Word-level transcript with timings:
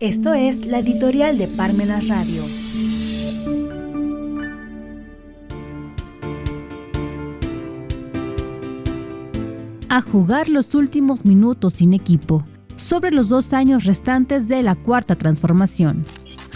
Esto 0.00 0.32
es 0.32 0.64
la 0.64 0.78
editorial 0.78 1.38
de 1.38 1.48
Parmenas 1.48 2.06
Radio. 2.06 2.44
A 9.88 10.00
jugar 10.00 10.48
los 10.50 10.76
últimos 10.76 11.24
minutos 11.24 11.72
sin 11.72 11.94
equipo, 11.94 12.46
sobre 12.76 13.10
los 13.10 13.28
dos 13.28 13.52
años 13.52 13.86
restantes 13.86 14.46
de 14.46 14.62
la 14.62 14.76
cuarta 14.76 15.16
transformación. 15.16 16.06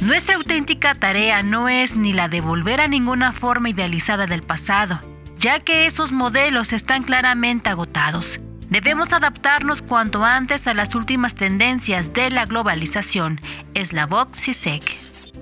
Nuestra 0.03 0.37
auténtica 0.37 0.95
tarea 0.95 1.43
no 1.43 1.69
es 1.69 1.97
ni 1.97 2.13
la 2.13 2.29
de 2.29 2.41
volver 2.41 2.81
a 2.81 2.87
ninguna 2.87 3.33
forma 3.33 3.71
idealizada 3.71 4.29
del 4.29 4.45
pasado, 4.45 5.01
ya 5.41 5.59
que 5.59 5.87
esos 5.87 6.13
modelos 6.13 6.73
están 6.73 7.03
claramente 7.03 7.71
agotados 7.71 8.39
Debemos 8.73 9.13
adaptarnos 9.13 9.83
cuanto 9.83 10.25
antes 10.25 10.67
a 10.67 10.73
las 10.73 10.95
últimas 10.95 11.35
tendencias 11.35 12.15
de 12.15 12.31
la 12.31 12.47
globalización. 12.47 13.39
Slavoj 13.75 14.29
Zizek. 14.35 14.83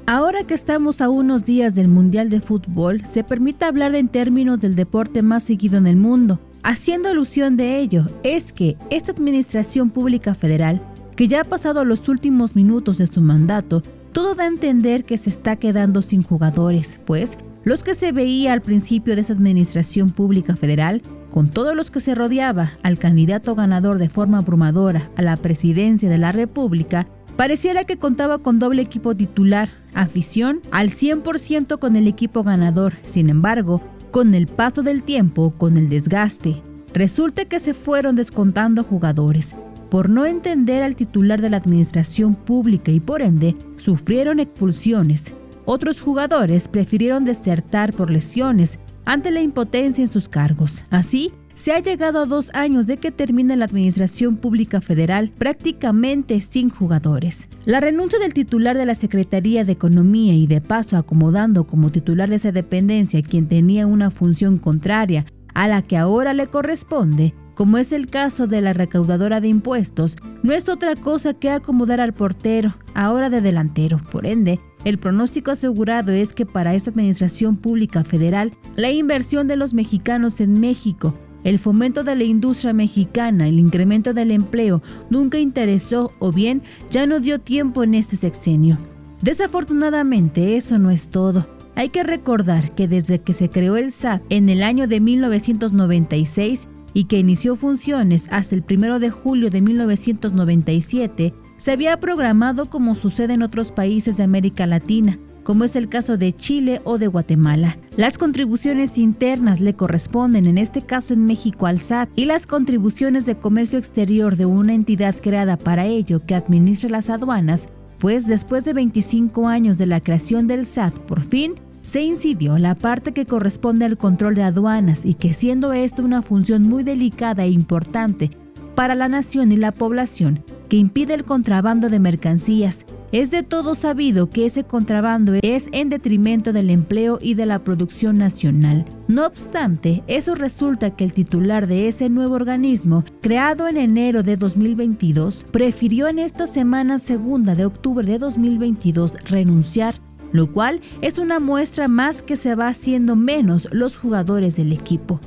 Ahora 0.05 0.43
que 0.43 0.55
estamos 0.55 1.01
a 1.01 1.09
unos 1.09 1.47
días 1.47 1.77
del 1.77 1.87
Mundial 1.87 2.29
de 2.29 2.41
Fútbol, 2.41 3.05
se 3.05 3.23
permite 3.23 3.67
hablar 3.67 3.95
en 3.95 4.09
términos 4.09 4.59
del 4.59 4.75
deporte 4.75 5.23
más 5.23 5.45
seguido 5.45 5.79
en 5.79 5.87
el 5.87 5.95
mundo. 5.95 6.41
Haciendo 6.65 7.09
alusión 7.09 7.57
de 7.57 7.79
ello, 7.79 8.11
es 8.25 8.53
que 8.53 8.77
esta 8.91 9.13
Administración 9.13 9.91
Pública 9.91 10.35
Federal, 10.35 10.83
que 11.15 11.29
ya 11.29 11.43
ha 11.43 11.45
pasado 11.45 11.85
los 11.85 12.09
últimos 12.09 12.57
minutos 12.57 12.99
de 12.99 13.07
su 13.07 13.21
mandato, 13.21 13.85
todo 14.11 14.35
da 14.35 14.43
a 14.43 14.49
entender 14.49 15.05
que 15.05 15.19
se 15.19 15.31
está 15.31 15.55
quedando 15.55 16.03
sin 16.03 16.25
jugadores, 16.25 16.99
pues 17.07 17.39
los 17.63 17.85
que 17.85 17.95
se 17.95 18.11
veía 18.11 18.53
al 18.53 18.61
principio 18.61 19.15
de 19.15 19.21
esa 19.21 19.35
Administración 19.35 20.11
Pública 20.11 20.57
Federal 20.57 21.01
con 21.31 21.51
todos 21.51 21.75
los 21.75 21.91
que 21.91 22.01
se 22.01 22.15
rodeaba 22.15 22.73
al 22.83 22.99
candidato 22.99 23.55
ganador 23.55 23.99
de 23.99 24.09
forma 24.09 24.39
abrumadora 24.39 25.11
a 25.17 25.23
la 25.23 25.37
presidencia 25.37 26.11
de 26.11 26.19
la 26.19 26.33
República, 26.33 27.07
pareciera 27.37 27.85
que 27.85 27.97
contaba 27.97 28.39
con 28.39 28.59
doble 28.59 28.83
equipo 28.83 29.15
titular, 29.17 29.71
afición 29.95 30.61
al 30.71 30.91
100% 30.91 31.79
con 31.79 31.97
el 31.97 32.07
equipo 32.07 32.43
ganador. 32.43 32.95
Sin 33.07 33.31
embargo, 33.31 33.81
con 34.11 34.35
el 34.35 34.47
paso 34.47 34.83
del 34.83 35.03
tiempo, 35.03 35.53
con 35.57 35.79
el 35.79 35.89
desgaste, 35.89 36.63
resulta 36.93 37.45
que 37.45 37.61
se 37.61 37.75
fueron 37.75 38.17
descontando 38.17 38.85
jugadores 38.85 39.55
por 39.91 40.09
no 40.09 40.27
entender 40.27 40.83
al 40.83 40.97
titular 40.97 41.41
de 41.41 41.51
la 41.51 41.57
administración 41.57 42.35
pública 42.35 42.93
y 42.93 43.01
por 43.01 43.23
ende 43.23 43.57
sufrieron 43.77 44.39
expulsiones. 44.39 45.35
Otros 45.65 46.01
jugadores 46.01 46.69
prefirieron 46.69 47.25
desertar 47.25 47.93
por 47.93 48.11
lesiones 48.11 48.79
ante 49.05 49.31
la 49.31 49.43
impotencia 49.43 50.03
en 50.03 50.11
sus 50.11 50.29
cargos. 50.29 50.85
Así, 50.91 51.33
se 51.55 51.73
ha 51.73 51.79
llegado 51.81 52.21
a 52.21 52.27
dos 52.27 52.51
años 52.55 52.87
de 52.87 52.97
que 52.97 53.11
termine 53.11 53.57
la 53.57 53.67
Administración 53.67 54.37
Pública 54.37 54.81
Federal 54.81 55.31
prácticamente 55.37 56.41
sin 56.41 56.71
jugadores. 56.71 57.49
La 57.67 57.81
renuncia 57.81 58.19
del 58.19 58.33
titular 58.33 58.79
de 58.79 58.87
la 58.87 58.95
Secretaría 58.95 59.65
de 59.65 59.73
Economía 59.73 60.35
y 60.35 60.47
de 60.47 60.61
paso 60.61 60.97
acomodando 60.97 61.67
como 61.67 61.93
titular 61.93 62.31
de 62.31 62.37
esa 62.37 62.53
dependencia 62.53 63.23
quien 63.23 63.47
tenía 63.47 63.87
una 63.87 64.11
función 64.11 64.59
contraria 64.59 65.27
a 65.53 65.69
la 65.69 65.83
que 65.83 65.97
ahora 65.97 66.33
le 66.33 66.47
corresponde, 66.47 67.35
como 67.55 67.77
es 67.77 67.93
el 67.93 68.09
caso 68.09 68.47
de 68.47 68.63
la 68.63 68.73
recaudadora 68.73 69.43
de 69.43 69.49
impuestos, 69.49 70.17
no 70.43 70.55
es 70.55 70.71
otra 70.71 70.97
cosa 70.97 71.35
que 71.35 71.51
acomodar 71.51 72.01
al 72.01 72.15
portero, 72.15 72.75
ahora 72.95 73.29
de 73.29 73.43
delantero. 73.43 74.01
Por 74.11 74.25
ende, 74.25 74.61
el 74.85 74.99
pronóstico 74.99 75.51
asegurado 75.51 76.13
es 76.13 76.33
que 76.33 76.47
para 76.47 76.75
esta 76.75 76.91
administración 76.91 77.57
pública 77.57 78.05
federal, 78.05 78.53
la 78.77 78.91
inversión 78.91 79.47
de 79.47 79.57
los 79.57 79.75
mexicanos 79.75 80.41
en 80.41 80.59
México, 80.61 81.15
el 81.45 81.59
fomento 81.59 82.05
de 82.05 82.17
la 82.17 82.25
industria 82.25 82.73
mexicana, 82.73 83.49
el 83.49 83.59
incremento 83.59 84.15
del 84.15 84.31
empleo, 84.31 84.83
nunca 85.11 85.39
interesó 85.39 86.13
o 86.19 86.33
bien 86.33 86.63
ya 86.91 87.07
no 87.07 87.21
dio 87.21 87.41
tiempo 87.41 87.83
en 87.83 87.95
este 87.95 88.17
sexenio. 88.17 88.79
Desafortunadamente, 89.23 90.57
eso 90.57 90.79
no 90.79 90.91
es 90.91 91.09
todo. 91.09 91.47
Hay 91.77 91.91
que 91.91 92.03
recordar 92.03 92.75
que 92.75 92.89
desde 92.89 93.21
que 93.21 93.33
se 93.33 93.49
creó 93.49 93.77
el 93.77 93.93
SAT 93.93 94.23
en 94.31 94.49
el 94.49 94.63
año 94.63 94.87
de 94.87 95.01
1996 95.01 96.69
y 96.93 97.05
que 97.05 97.19
inició 97.19 97.57
funciones 97.57 98.29
hasta 98.31 98.55
el 98.55 98.65
1 98.69 98.99
de 98.99 99.11
julio 99.11 99.51
de 99.51 99.61
1997, 99.61 101.35
se 101.61 101.73
había 101.73 102.01
programado 102.01 102.71
como 102.71 102.95
sucede 102.95 103.35
en 103.35 103.43
otros 103.43 103.71
países 103.71 104.17
de 104.17 104.23
América 104.23 104.67
Latina, 104.67 105.19
como 105.43 105.65
es 105.65 105.77
el 105.77 105.91
caso 105.91 106.17
de 106.17 106.33
Chile 106.33 106.81
o 106.85 106.97
de 106.97 107.07
Guatemala. 107.07 107.77
Las 107.99 108.17
contribuciones 108.17 108.97
internas 108.97 109.61
le 109.61 109.75
corresponden, 109.75 110.47
en 110.47 110.57
este 110.57 110.81
caso 110.81 111.13
en 111.13 111.27
México, 111.27 111.67
al 111.67 111.79
SAT 111.79 112.09
y 112.17 112.25
las 112.25 112.47
contribuciones 112.47 113.27
de 113.27 113.37
comercio 113.37 113.79
exterior 113.79 114.37
de 114.37 114.47
una 114.47 114.73
entidad 114.73 115.15
creada 115.21 115.59
para 115.59 115.85
ello 115.85 116.25
que 116.25 116.35
administra 116.35 116.89
las 116.89 117.11
aduanas, 117.11 117.69
pues 117.99 118.27
después 118.27 118.65
de 118.65 118.73
25 118.73 119.47
años 119.47 119.77
de 119.77 119.85
la 119.85 120.01
creación 120.01 120.47
del 120.47 120.65
SAT, 120.65 120.99
por 121.01 121.21
fin, 121.21 121.57
se 121.83 122.01
incidió 122.01 122.57
la 122.57 122.75
parte 122.75 123.13
que 123.13 123.27
corresponde 123.27 123.85
al 123.85 123.99
control 123.99 124.35
de 124.35 124.45
aduanas 124.45 125.05
y 125.05 125.13
que 125.13 125.35
siendo 125.35 125.75
esto 125.75 126.03
una 126.03 126.23
función 126.23 126.63
muy 126.63 126.85
delicada 126.85 127.45
e 127.45 127.51
importante 127.51 128.31
para 128.75 128.95
la 128.95 129.09
nación 129.09 129.53
y 129.53 129.59
la 129.59 129.73
población, 129.73 130.43
que 130.71 130.77
impide 130.79 131.13
el 131.15 131.25
contrabando 131.25 131.91
de 131.91 131.99
mercancías. 131.99 132.87
Es 133.13 133.33
de 133.33 133.43
todo 133.43 133.75
sabido 133.75 134.31
que 134.31 134.47
ese 134.47 134.63
contrabando 134.63 135.35
es 135.43 135.69
en 135.73 135.89
detrimento 135.89 136.53
del 136.53 136.71
empleo 136.71 137.19
y 137.21 137.35
de 137.35 137.45
la 137.45 137.59
producción 137.59 138.19
nacional. 138.19 138.85
No 139.09 139.27
obstante, 139.27 140.05
eso 140.07 140.37
resulta 140.37 140.95
que 140.95 141.03
el 141.03 141.13
titular 141.13 141.67
de 141.67 141.89
ese 141.89 142.09
nuevo 142.09 142.37
organismo, 142.37 143.05
creado 143.21 143.67
en 143.67 143.79
enero 143.79 144.23
de 144.23 144.37
2022, 144.37 145.45
prefirió 145.51 146.07
en 146.07 146.21
esta 146.21 146.47
semana 146.47 146.99
segunda 146.99 147.57
de 147.57 147.67
octubre 147.67 148.07
de 148.07 148.19
2022 148.19 149.13
renunciar 149.25 149.97
lo 150.33 150.53
cual 150.53 150.81
es 151.01 151.19
una 151.19 151.41
muestra 151.41 151.89
más 151.89 152.23
que 152.23 152.37
se 152.37 152.55
va 152.55 152.69
haciendo 152.69 153.17
menos 153.17 153.67
los 153.73 153.97
jugadores 153.97 154.55
del 154.55 154.73
equipo. 154.73 155.19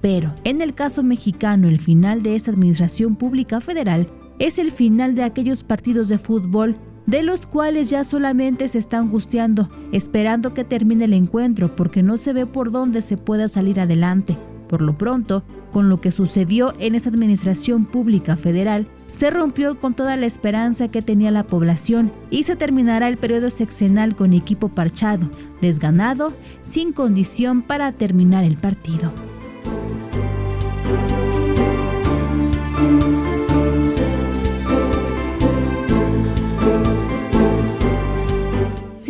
Pero 0.00 0.34
en 0.44 0.62
el 0.62 0.72
caso 0.72 1.02
mexicano, 1.02 1.68
el 1.68 1.78
final 1.78 2.22
de 2.22 2.34
esta 2.34 2.50
administración 2.50 3.14
pública 3.16 3.60
federal 3.60 4.06
es 4.38 4.58
el 4.58 4.70
final 4.70 5.14
de 5.14 5.24
aquellos 5.24 5.64
partidos 5.64 6.08
de 6.08 6.18
fútbol 6.18 6.76
de 7.06 7.22
los 7.22 7.46
cuales 7.46 7.88
ya 7.88 8.04
solamente 8.04 8.68
se 8.68 8.78
está 8.78 8.98
angustiando, 8.98 9.70
esperando 9.92 10.52
que 10.52 10.64
termine 10.64 11.06
el 11.06 11.14
encuentro 11.14 11.74
porque 11.74 12.02
no 12.02 12.18
se 12.18 12.34
ve 12.34 12.44
por 12.44 12.70
dónde 12.70 13.00
se 13.00 13.16
pueda 13.16 13.48
salir 13.48 13.80
adelante. 13.80 14.36
Por 14.68 14.82
lo 14.82 14.98
pronto, 14.98 15.42
con 15.72 15.88
lo 15.88 16.02
que 16.02 16.12
sucedió 16.12 16.74
en 16.78 16.94
esta 16.94 17.08
administración 17.08 17.86
pública 17.86 18.36
federal, 18.36 18.88
se 19.10 19.30
rompió 19.30 19.80
con 19.80 19.94
toda 19.94 20.18
la 20.18 20.26
esperanza 20.26 20.88
que 20.88 21.00
tenía 21.00 21.30
la 21.30 21.44
población 21.44 22.12
y 22.28 22.42
se 22.42 22.56
terminará 22.56 23.08
el 23.08 23.16
periodo 23.16 23.48
sexenal 23.48 24.14
con 24.14 24.34
equipo 24.34 24.68
parchado, 24.68 25.30
desganado, 25.62 26.34
sin 26.60 26.92
condición 26.92 27.62
para 27.62 27.92
terminar 27.92 28.44
el 28.44 28.58
partido. 28.58 29.10